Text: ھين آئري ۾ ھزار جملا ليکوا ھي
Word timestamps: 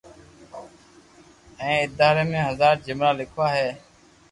ھين 1.61 1.89
آئري 2.05 2.23
۾ 2.31 2.41
ھزار 2.49 2.75
جملا 2.85 3.11
ليکوا 3.19 3.47
ھي 3.55 3.67